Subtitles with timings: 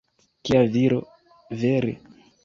[0.47, 0.97] Kia viro,
[1.65, 1.93] vere!